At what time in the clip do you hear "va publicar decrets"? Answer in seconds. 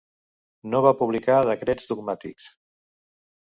0.85-1.93